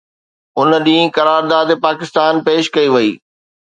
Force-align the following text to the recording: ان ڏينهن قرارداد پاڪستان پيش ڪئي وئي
ان 0.61 0.69
ڏينهن 0.87 1.13
قرارداد 1.17 1.77
پاڪستان 1.87 2.33
پيش 2.49 2.75
ڪئي 2.75 2.87
وئي 2.95 3.09